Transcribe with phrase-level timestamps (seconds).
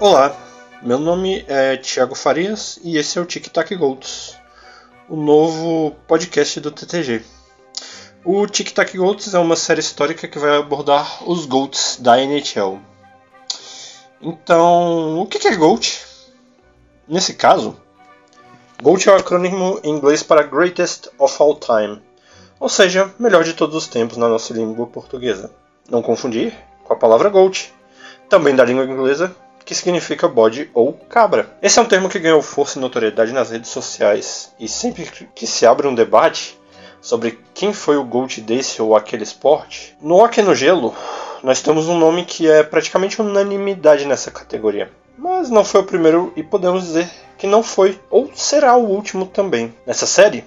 [0.00, 0.32] Olá,
[0.80, 4.36] meu nome é Thiago Farias e esse é o Tic Tac Golds,
[5.08, 7.24] o novo podcast do TTG.
[8.24, 12.78] O Tic Tac Golds é uma série histórica que vai abordar os Golds da NHL.
[14.22, 15.98] Então, o que é Gold?
[17.08, 17.76] Nesse caso,
[18.80, 22.00] Gold é o um acrônimo em inglês para Greatest of All Time,
[22.60, 25.50] ou seja, melhor de todos os tempos na nossa língua portuguesa.
[25.90, 26.54] Não confundir
[26.84, 27.74] com a palavra Gold,
[28.28, 29.34] também da língua inglesa,
[29.68, 31.54] que significa bode ou cabra.
[31.60, 35.04] Esse é um termo que ganhou força e notoriedade nas redes sociais, e sempre
[35.34, 36.58] que se abre um debate
[37.02, 40.94] sobre quem foi o GOAT desse ou aquele esporte, no hockey no gelo,
[41.42, 44.90] nós temos um nome que é praticamente unanimidade nessa categoria.
[45.18, 49.26] Mas não foi o primeiro e podemos dizer que não foi ou será o último
[49.26, 49.74] também.
[49.86, 50.46] Nessa série,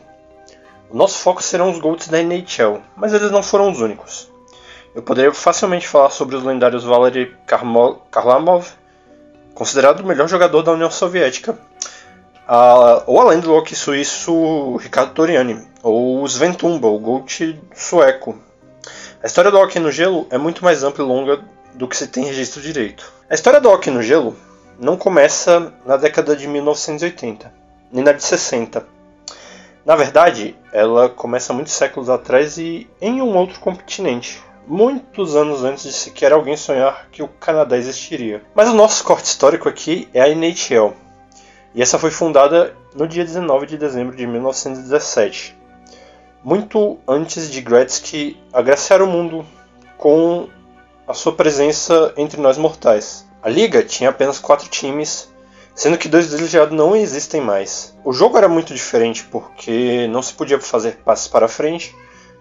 [0.90, 4.32] o nosso foco serão os GOATs da NHL, mas eles não foram os únicos.
[4.96, 8.81] Eu poderia facilmente falar sobre os lendários Valery Karlamov,
[9.54, 11.58] considerado o melhor jogador da União Soviética.
[13.06, 18.38] Ou além do hockey suíço Ricardo Toriani, ou Sven Tumba, o Gold sueco.
[19.24, 21.40] A história do hockey no gelo é muito mais ampla e longa
[21.74, 23.12] do que se tem registro direito.
[23.30, 24.36] A história do hockey no gelo
[24.80, 27.54] não começa na década de 1980,
[27.92, 28.86] nem na de 60.
[29.86, 35.84] Na verdade, ela começa muitos séculos atrás e em um outro continente, muitos anos antes
[35.84, 38.44] de sequer alguém sonhar que o Canadá existiria.
[38.56, 40.94] Mas o nosso corte histórico aqui é a NHL,
[41.74, 45.58] e essa foi fundada no dia 19 de dezembro de 1917,
[46.44, 49.46] muito antes de Gretzky agraciar o mundo
[49.98, 50.50] com
[51.08, 53.26] a sua presença entre nós mortais.
[53.42, 55.32] A liga tinha apenas quatro times,
[55.74, 57.98] sendo que dois deles já não existem mais.
[58.04, 61.96] O jogo era muito diferente porque não se podia fazer passes para frente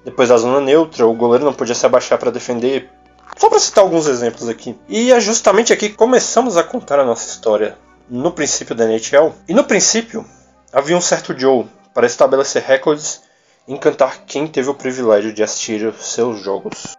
[0.04, 2.90] depois da zona neutra, o goleiro não podia se abaixar para defender.
[3.36, 4.78] Só para citar alguns exemplos aqui.
[4.88, 7.76] E é justamente aqui que começamos a contar a nossa história
[8.08, 9.32] no princípio da NHL.
[9.48, 10.24] E no princípio,
[10.72, 13.22] havia um certo Joe para estabelecer recordes
[13.68, 16.96] e encantar quem teve o privilégio de assistir seus jogos.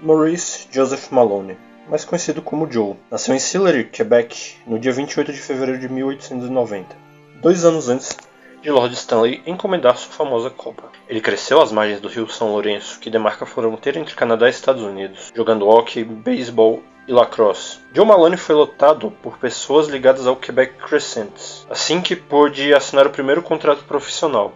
[0.00, 1.56] Maurice Joseph Maloney
[1.88, 2.96] mais conhecido como Joe.
[3.10, 6.96] Nasceu em Sillery, Quebec, no dia 28 de fevereiro de 1890,
[7.40, 8.16] dois anos antes
[8.62, 10.84] de Lord Stanley encomendar sua famosa Copa.
[11.06, 14.50] Ele cresceu às margens do rio São Lourenço, que demarca a fronteira entre Canadá e
[14.50, 17.78] Estados Unidos, jogando hockey, beisebol e lacrosse.
[17.92, 23.10] Joe Maloney foi lotado por pessoas ligadas ao Quebec Crescent, assim que pôde assinar o
[23.10, 24.54] primeiro contrato profissional.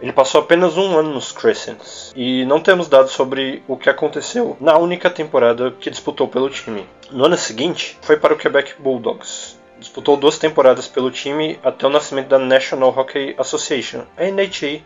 [0.00, 4.56] Ele passou apenas um ano nos Crescents e não temos dados sobre o que aconteceu
[4.60, 6.86] na única temporada que disputou pelo time.
[7.10, 9.58] No ano seguinte, foi para o Quebec Bulldogs.
[9.78, 14.82] Disputou duas temporadas pelo time até o nascimento da National Hockey Association, a NHA,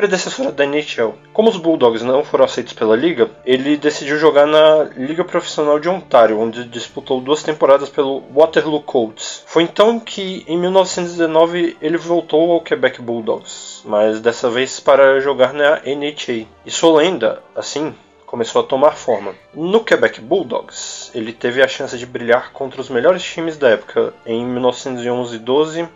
[0.00, 1.12] predecessora da NHL.
[1.30, 5.90] Como os Bulldogs não foram aceitos pela liga, ele decidiu jogar na Liga Profissional de
[5.90, 9.42] Ontário, onde disputou duas temporadas pelo Waterloo Colts.
[9.46, 15.52] Foi então que, em 1919, ele voltou ao Quebec Bulldogs, mas dessa vez para jogar
[15.52, 16.46] na NHL.
[16.64, 17.94] E sua lenda, assim,
[18.26, 19.34] começou a tomar forma.
[19.54, 24.14] No Quebec Bulldogs, ele teve a chance de brilhar contra os melhores times da época
[24.24, 25.88] em 1911 e 12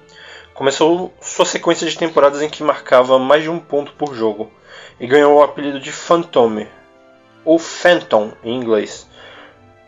[0.54, 4.52] Começou sua sequência de temporadas em que marcava mais de um ponto por jogo
[5.00, 6.64] e ganhou o apelido de Phantom,
[7.44, 9.04] ou Phantom em inglês,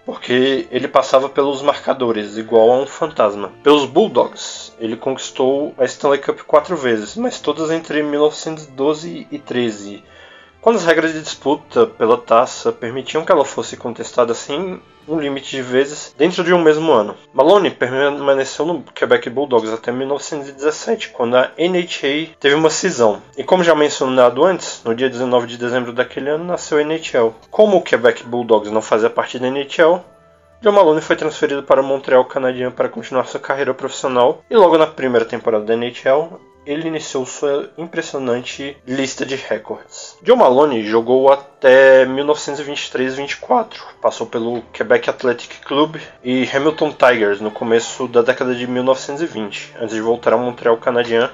[0.05, 3.53] porque ele passava pelos marcadores, igual a um fantasma.
[3.63, 4.41] Pelos Bulldogs,
[4.79, 10.03] ele conquistou a Stanley Cup quatro vezes, mas todas entre 1912 e 13
[10.67, 15.55] quando as regras de disputa pela taça permitiam que ela fosse contestada sem um limite
[15.55, 17.17] de vezes dentro de um mesmo ano.
[17.33, 23.23] Maloney permaneceu no Quebec Bulldogs até 1917, quando a NHA teve uma cisão.
[23.39, 27.33] E como já mencionado antes, no dia 19 de dezembro daquele ano nasceu a NHL.
[27.49, 30.01] Como o Quebec Bulldogs não fazia parte da NHL,
[30.63, 34.79] John Maloney foi transferido para o Montreal Canadien para continuar sua carreira profissional e logo
[34.79, 40.17] na primeira temporada da NHL ele iniciou sua impressionante lista de recordes.
[40.23, 48.09] John Maloney jogou até 1923-24, passou pelo Quebec Athletic Club e Hamilton Tigers no começo
[48.09, 51.31] da década de 1920, antes de voltar ao Montreal Canadien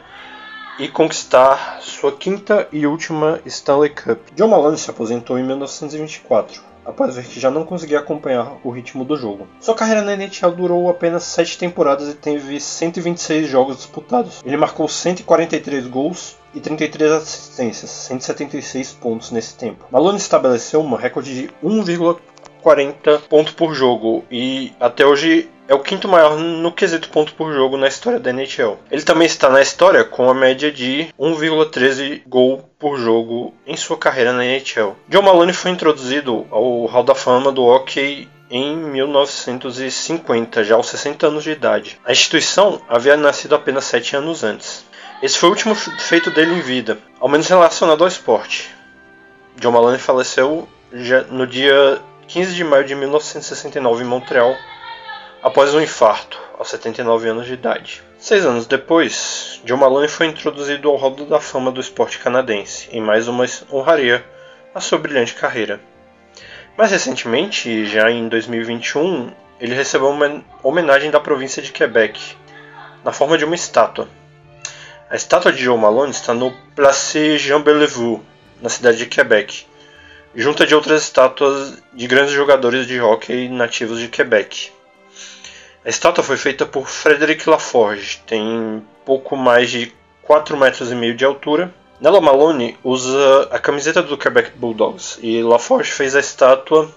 [0.79, 4.19] e conquistar sua quinta e última Stanley Cup.
[4.35, 9.05] John Maloney se aposentou em 1924 após ver que já não conseguia acompanhar o ritmo
[9.05, 9.47] do jogo.
[9.61, 14.43] Sua carreira na NHL durou apenas 7 temporadas e teve 126 jogos disputados.
[14.45, 19.87] Ele marcou 143 gols e 33 assistências, 176 pontos nesse tempo.
[19.91, 26.09] Malone estabeleceu um recorde de 1,40 pontos por jogo e até hoje é o quinto
[26.09, 28.79] maior no quesito ponto por jogo na história da NHL.
[28.91, 33.97] Ele também está na história com a média de 1,13 gol por jogo em sua
[33.97, 34.97] carreira na NHL.
[35.09, 41.27] John Maloney foi introduzido ao Hall da Fama do hockey em 1950, já aos 60
[41.27, 41.99] anos de idade.
[42.05, 44.85] A instituição havia nascido apenas 7 anos antes.
[45.23, 48.75] Esse foi o último feito dele em vida, ao menos relacionado ao esporte.
[49.57, 50.69] John Maloney faleceu
[51.31, 54.55] no dia 15 de maio de 1969 em Montreal,
[55.43, 58.01] após um infarto, aos 79 anos de idade.
[58.17, 63.01] Seis anos depois, John Maloney foi introduzido ao Hall da Fama do esporte canadense, em
[63.01, 64.25] mais uma honraria
[64.73, 65.81] à sua brilhante carreira.
[66.79, 72.37] Mais recentemente, já em 2021, ele recebeu uma homenagem da província de Quebec,
[73.03, 74.09] na forma de uma estátua.
[75.11, 78.23] A estátua de Joe Malone está no Place Jean Bellevue,
[78.63, 79.67] na cidade de Quebec,
[80.37, 84.73] junto de outras estátuas de grandes jogadores de hockey nativos de Quebec.
[85.85, 89.93] A estátua foi feita por Frederic Laforge, tem pouco mais de
[90.23, 95.41] 4 metros e meio de altura Nella Malone usa a camiseta do Quebec Bulldogs e
[95.41, 96.93] LaForge fez a estátua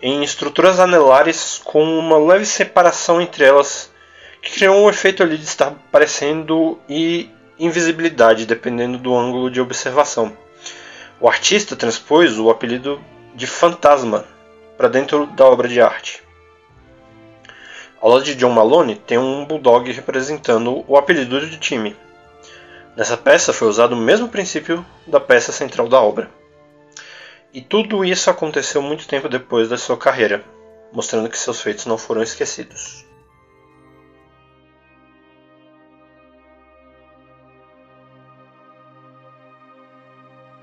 [0.00, 3.90] em estruturas anelares com uma leve separação entre elas
[4.40, 7.28] que criou um efeito ali de estar parecendo e
[7.58, 10.32] invisibilidade dependendo do ângulo de observação.
[11.18, 13.00] O artista transpôs o apelido
[13.34, 14.24] de fantasma
[14.78, 16.22] para dentro da obra de arte.
[18.00, 21.94] Ao lado de John Malone tem um bulldog representando o apelido de time.
[22.96, 26.30] Nessa peça foi usado o mesmo princípio da peça central da obra.
[27.52, 30.42] E tudo isso aconteceu muito tempo depois da sua carreira,
[30.90, 33.04] mostrando que seus feitos não foram esquecidos.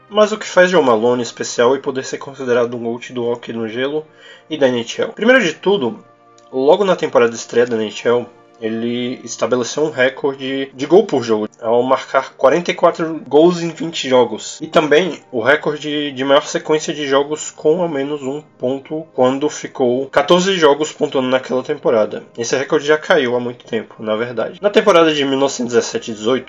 [0.09, 3.53] Mas o que faz John Malone especial e poder ser considerado um GOAT do hockey
[3.53, 4.07] no gelo
[4.49, 5.11] e da NHL?
[5.13, 6.03] Primeiro de tudo,
[6.51, 8.25] logo na temporada de estreia da NHL,
[8.59, 14.59] ele estabeleceu um recorde de gol por jogo, ao marcar 44 gols em 20 jogos.
[14.61, 19.49] E também o recorde de maior sequência de jogos com ao menos um ponto, quando
[19.49, 22.23] ficou 14 jogos pontuando naquela temporada.
[22.37, 24.59] Esse recorde já caiu há muito tempo, na verdade.
[24.61, 26.45] Na temporada de 1917-18,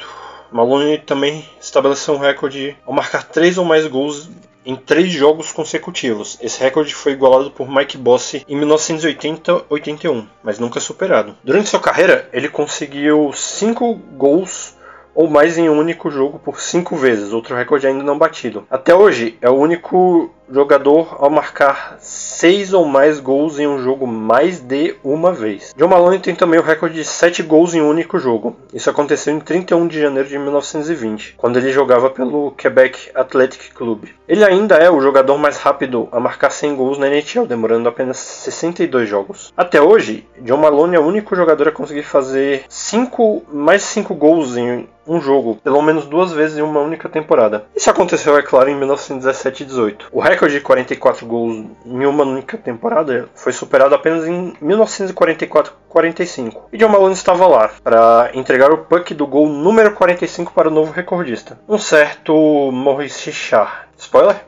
[0.51, 4.31] Malone também estabeleceu um recorde ao marcar 3 ou mais gols
[4.69, 6.37] em três jogos consecutivos.
[6.43, 11.35] Esse recorde foi igualado por Mike Bossy em 1980-81, mas nunca superado.
[11.43, 14.77] Durante sua carreira, ele conseguiu cinco gols
[15.15, 18.67] ou mais em um único jogo por cinco vezes, outro recorde ainda não batido.
[18.71, 21.97] Até hoje, é o único jogador ao marcar
[22.39, 25.75] seis ou mais gols em um jogo mais de uma vez.
[25.77, 28.57] John Malone tem também o recorde de sete gols em um único jogo.
[28.73, 34.05] Isso aconteceu em 31 de janeiro de 1920, quando ele jogava pelo Quebec Athletic Club.
[34.29, 38.19] Ele ainda é o jogador mais rápido a marcar 100 gols na NHL, demorando apenas
[38.19, 39.53] 62 jogos.
[39.57, 44.57] Até hoje, John Malone é o único jogador a conseguir fazer cinco, mais 5 gols
[44.57, 47.67] em um jogo, pelo menos duas vezes em uma única temporada.
[47.75, 50.09] Isso aconteceu, é claro, em 1917 e 18.
[50.13, 56.63] O recorde de 44 gols em uma única temporada foi superado apenas em 1944-45.
[56.73, 60.73] E John Malone estava lá para entregar o puck do gol número 45 para o
[60.73, 63.73] novo recordista, um certo Maurice Richard.
[63.97, 64.45] Spoiler?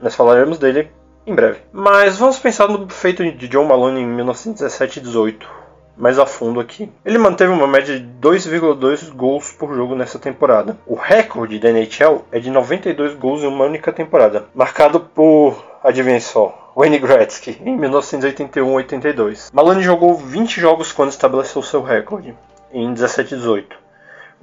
[0.00, 0.90] Nós falaremos dele
[1.26, 1.60] em breve.
[1.72, 5.59] Mas vamos pensar no feito de John Malone em 1917 e 18
[6.00, 6.90] mais a fundo aqui.
[7.04, 10.78] Ele manteve uma média de 2,2 gols por jogo nessa temporada.
[10.86, 16.20] O recorde da NHL é de 92 gols em uma única temporada, marcado por, adivinha
[16.20, 19.50] só, Wayne Gretzky, em 1981-82.
[19.52, 22.34] Malone jogou 20 jogos quando estabeleceu seu recorde,
[22.72, 23.66] em 17-18.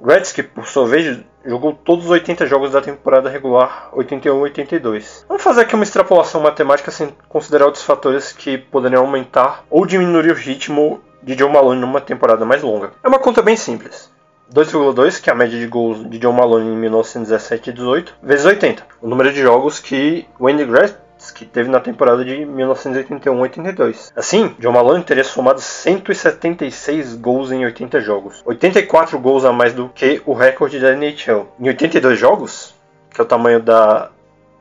[0.00, 5.24] Gretzky, por sua vez, jogou todos os 80 jogos da temporada regular 81-82.
[5.26, 10.30] Vamos fazer aqui uma extrapolação matemática sem considerar outros fatores que poderiam aumentar ou diminuir
[10.30, 12.92] o ritmo de John Malone numa temporada mais longa.
[13.04, 14.10] É uma conta bem simples.
[14.50, 18.46] 2,2, que é a média de gols de John Malone em 1917 e 18, vezes
[18.46, 24.10] 80, o número de jogos que Wayne Gretzky teve na temporada de 1981-82.
[24.16, 29.90] Assim, John Malone teria somado 176 gols em 80 jogos, 84 gols a mais do
[29.90, 31.46] que o recorde da NHL.
[31.60, 32.74] Em 82 jogos,
[33.10, 34.08] que é o tamanho da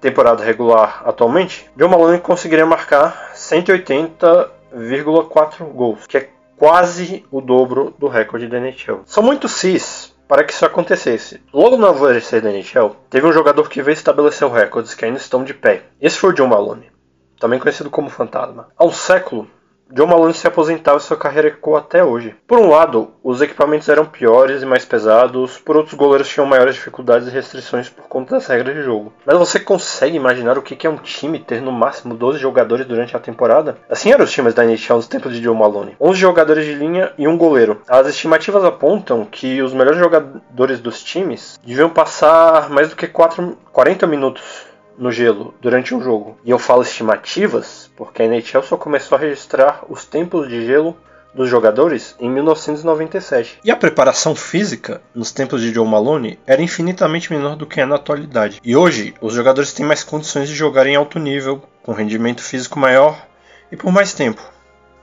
[0.02, 8.08] temporada regular atualmente, John Malone conseguiria marcar 180,4 gols, que é quase o dobro do
[8.08, 9.04] recorde da NHL.
[9.06, 11.42] São muitos cis para que isso acontecesse.
[11.54, 15.44] Logo no alvorecer da NHL, teve um jogador que veio estabelecer recordes que ainda estão
[15.44, 15.84] de pé.
[16.02, 16.92] Esse foi o John Malone,
[17.40, 18.68] também conhecido como Fantasma.
[18.76, 19.48] Há um século,
[19.92, 22.36] John Malone se aposentava e sua carreira ficou até hoje.
[22.46, 26.76] Por um lado, os equipamentos eram piores e mais pesados, por outros, goleiros tinham maiores
[26.76, 29.14] dificuldades e restrições por conta das regras de jogo.
[29.26, 33.16] Mas você consegue imaginar o que é um time ter no máximo 12 jogadores durante
[33.16, 33.78] a temporada?
[33.90, 37.14] Assim eram os times da NHL nos tempos de John Malone: 11 jogadores de linha
[37.18, 37.82] e um goleiro.
[37.88, 43.58] As estimativas apontam que os melhores jogadores dos times deviam passar mais do que 4,
[43.72, 44.67] 40 minutos
[44.98, 46.38] no gelo durante um jogo.
[46.44, 50.98] E eu falo estimativas porque a NHL só começou a registrar os tempos de gelo
[51.34, 53.60] dos jogadores em 1997.
[53.64, 57.86] E a preparação física nos tempos de Joe Malone era infinitamente menor do que é
[57.86, 58.60] na atualidade.
[58.64, 62.80] E hoje, os jogadores têm mais condições de jogar em alto nível, com rendimento físico
[62.80, 63.26] maior
[63.72, 64.42] e por mais tempo.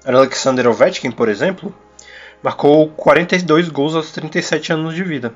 [0.04, 1.74] Alexander Ovechkin, por exemplo,
[2.42, 5.32] marcou 42 gols aos 37 anos de vida.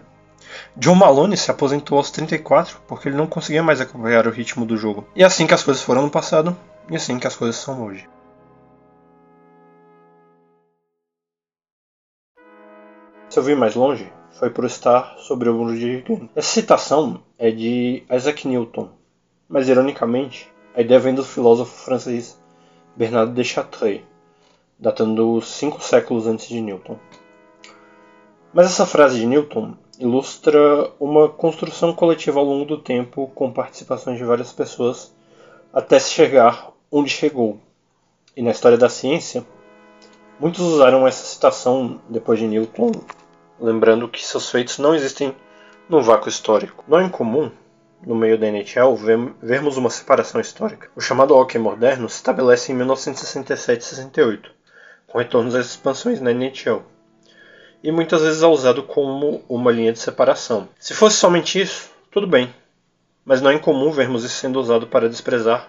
[0.77, 4.77] John Malone se aposentou aos 34 porque ele não conseguia mais acompanhar o ritmo do
[4.77, 5.07] jogo.
[5.15, 6.57] E é assim que as coisas foram no passado,
[6.91, 8.09] e é assim que as coisas são hoje.
[13.29, 18.05] Se eu vi mais longe, foi por estar sobre o Rudy Essa citação é de
[18.11, 18.89] Isaac Newton,
[19.49, 22.41] mas ironicamente, a ideia vem do filósofo francês
[22.97, 24.01] Bernard de Chartres,
[24.79, 26.99] datando cinco séculos antes de Newton.
[28.53, 34.17] Mas essa frase de Newton ilustra uma construção coletiva ao longo do tempo, com participações
[34.17, 35.13] de várias pessoas,
[35.73, 37.59] até se chegar onde chegou.
[38.37, 39.45] E na história da ciência,
[40.39, 42.93] muitos usaram essa citação depois de Newton,
[43.61, 45.35] lembrando que seus feitos não existem
[45.89, 46.85] num vácuo histórico.
[46.87, 47.51] Não é incomum,
[48.07, 48.95] no meio da NHL,
[49.43, 50.89] vermos uma separação histórica.
[50.95, 54.45] O chamado hockey moderno se estabelece em 1967-68,
[55.09, 56.85] com retornos às expansões na NHL
[57.83, 60.69] e muitas vezes é usado como uma linha de separação.
[60.79, 62.53] Se fosse somente isso, tudo bem,
[63.25, 65.69] mas não é incomum vermos isso sendo usado para desprezar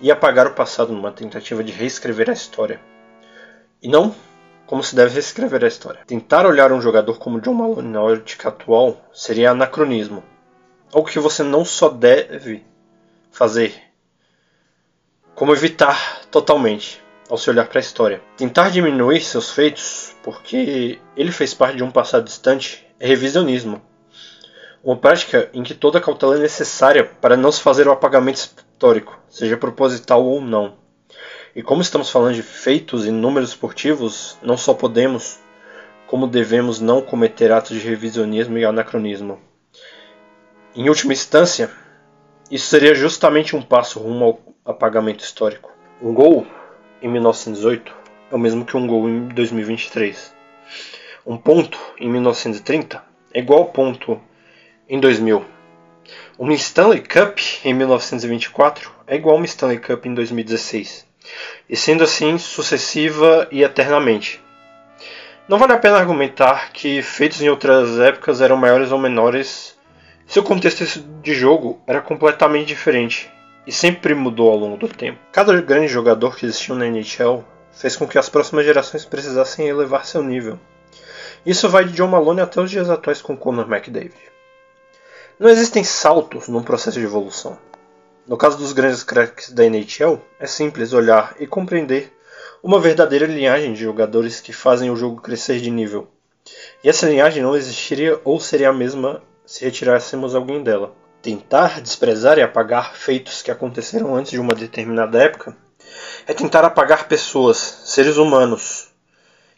[0.00, 2.80] e apagar o passado numa tentativa de reescrever a história.
[3.82, 4.14] E não
[4.66, 6.00] como se deve reescrever a história.
[6.06, 10.22] Tentar olhar um jogador como John Malone na ótica atual seria anacronismo,
[10.92, 12.62] algo que você não só deve
[13.30, 13.74] fazer,
[15.34, 18.20] como evitar totalmente ao se olhar para a história.
[18.36, 23.80] Tentar diminuir seus feitos porque ele fez parte de um passado distante é revisionismo.
[24.82, 29.18] Uma prática em que toda cautela é necessária para não se fazer o apagamento histórico,
[29.28, 30.76] seja proposital ou não.
[31.54, 35.40] E como estamos falando de feitos e números esportivos, não só podemos,
[36.06, 39.40] como devemos não cometer atos de revisionismo e anacronismo.
[40.74, 41.70] Em última instância,
[42.50, 44.24] isso seria justamente um passo rumo
[44.64, 45.72] ao apagamento histórico.
[46.00, 46.46] Um gol
[47.02, 47.97] em 1918
[48.30, 50.34] é o mesmo que um gol em 2023.
[51.26, 54.20] Um ponto em 1930 é igual ao ponto
[54.88, 55.44] em 2000.
[56.38, 61.06] Uma Stanley Cup em 1924 é igual a uma Stanley Cup em 2016.
[61.68, 64.40] E sendo assim sucessiva e eternamente.
[65.48, 69.76] Não vale a pena argumentar que feitos em outras épocas eram maiores ou menores
[70.26, 73.30] se o contexto de jogo era completamente diferente
[73.66, 75.18] e sempre mudou ao longo do tempo.
[75.32, 80.04] Cada grande jogador que existiu na NHL fez com que as próximas gerações precisassem elevar
[80.04, 80.58] seu nível.
[81.46, 84.14] Isso vai de John Malone até os dias atuais com Conor McDavid.
[85.38, 87.58] Não existem saltos num processo de evolução.
[88.26, 92.12] No caso dos grandes craques da NHL, é simples olhar e compreender
[92.62, 96.08] uma verdadeira linhagem de jogadores que fazem o jogo crescer de nível.
[96.82, 100.92] E essa linhagem não existiria ou seria a mesma se retirássemos alguém dela.
[101.22, 105.56] Tentar desprezar e apagar feitos que aconteceram antes de uma determinada época
[106.28, 107.56] é tentar apagar pessoas,
[107.86, 108.88] seres humanos,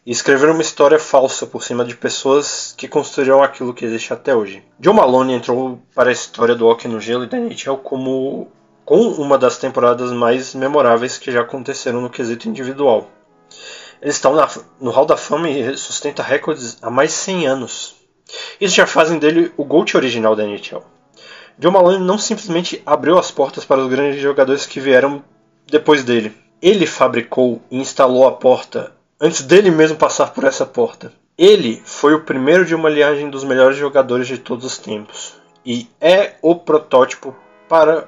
[0.06, 4.32] e escrever uma história falsa por cima de pessoas que construíram aquilo que existe até
[4.32, 4.62] hoje.
[4.78, 8.52] John Malone entrou para a história do hockey no gelo e da NHL como
[8.84, 13.10] com uma das temporadas mais memoráveis que já aconteceram no quesito individual.
[14.00, 14.48] Eles estão na,
[14.80, 17.96] no Hall da Fama e sustenta recordes há mais de 100 anos.
[18.60, 20.84] Isso já fazem dele o GOAT original da NHL.
[21.58, 25.22] John Malone não simplesmente abriu as portas para os grandes jogadores que vieram
[25.66, 26.32] depois dele.
[26.62, 31.12] Ele fabricou e instalou a porta antes dele mesmo passar por essa porta.
[31.36, 35.88] Ele foi o primeiro de uma linhagem dos melhores jogadores de todos os tempos e
[36.00, 37.34] é o protótipo
[37.68, 38.06] para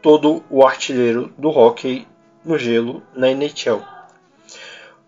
[0.00, 2.06] todo o artilheiro do hockey
[2.44, 3.80] no gelo na NHL.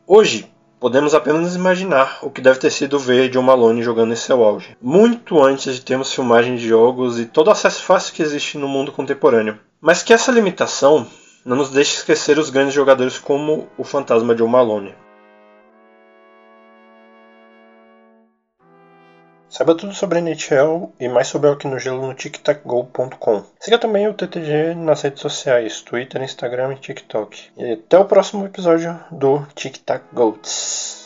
[0.07, 4.45] Hoje, Podemos apenas imaginar o que deve ter sido ver John Malone jogando em seu
[4.45, 8.59] auge, muito antes de termos filmagens de jogos e todo o acesso fácil que existe
[8.59, 9.59] no mundo contemporâneo.
[9.81, 11.07] Mas que essa limitação
[11.45, 14.95] não nos deixe esquecer os grandes jogadores como o fantasma John Malone.
[19.49, 23.45] Saiba tudo sobre a NHL e mais sobre o no Gelo no tictacgo.com.
[23.61, 27.53] Siga também o TTG nas redes sociais, Twitter, Instagram e TikTok.
[27.57, 31.04] E até o próximo episódio do Tic Tac Goats.